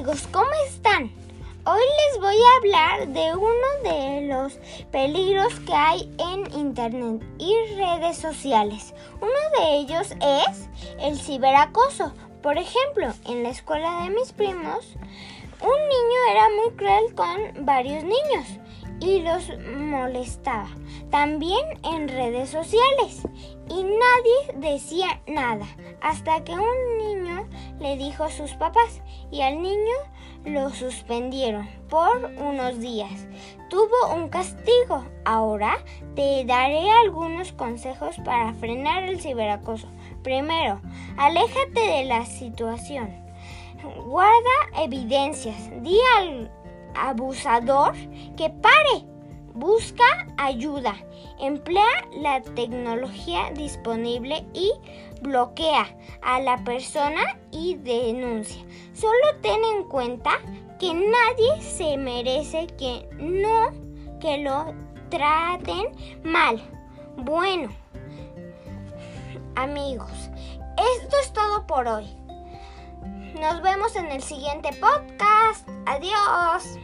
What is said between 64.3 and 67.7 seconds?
lo traten mal. Bueno,